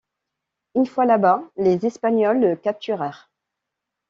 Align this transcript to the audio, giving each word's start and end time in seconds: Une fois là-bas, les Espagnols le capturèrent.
Une 0.73 0.87
fois 0.87 1.05
là-bas, 1.05 1.43
les 1.57 1.85
Espagnols 1.85 2.39
le 2.39 2.55
capturèrent. 2.55 3.29